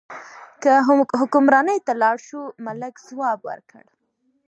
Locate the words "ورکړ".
3.49-3.83